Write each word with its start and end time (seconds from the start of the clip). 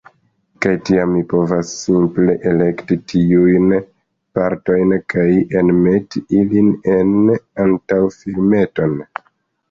Kaj 0.65 0.71
tiam, 0.85 1.11
mi 1.15 1.19
povas 1.31 1.73
simple 1.81 2.35
elekti 2.51 2.95
tiujn 3.11 3.75
partojn, 4.39 4.95
kaj 5.15 5.25
enmeti 5.59 6.23
ilin 6.39 6.71
en 6.95 7.13
antaŭfilmeton. 7.65 8.97